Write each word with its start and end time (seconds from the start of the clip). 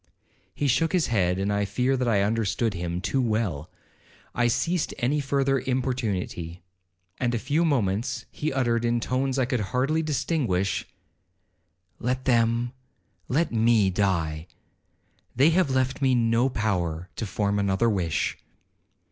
He 0.55 0.67
shook 0.67 0.93
his 0.93 1.07
head 1.13 1.37
and 1.37 1.53
I 1.53 1.63
fear 1.63 1.95
that 1.95 2.07
I 2.07 2.23
understood 2.23 2.73
him 2.73 3.01
too 3.01 3.21
well. 3.21 3.69
I 4.33 4.47
ceased 4.47 4.95
any 4.97 5.19
further 5.19 5.59
importunity; 5.59 6.63
and 7.19 7.35
a 7.35 7.37
few 7.37 7.63
moments 7.63 8.25
he 8.31 8.51
uttered, 8.51 8.83
in 8.83 8.99
tones 8.99 9.37
I 9.37 9.45
could 9.45 9.59
hardly 9.59 10.01
distinguish, 10.01 10.87
'Let 11.99 12.25
them, 12.25 12.73
let 13.27 13.51
me 13.51 13.91
die.—They 13.91 15.51
have 15.51 15.69
left 15.69 16.01
me 16.01 16.15
no 16.15 16.49
power 16.49 17.09
to 17.17 17.25
form 17.27 17.59
another 17.59 17.87
wish.' 17.87 18.39